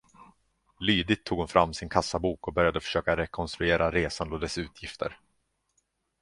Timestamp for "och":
2.47-2.53, 4.33-4.39